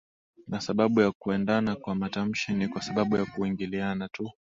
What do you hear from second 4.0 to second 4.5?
tu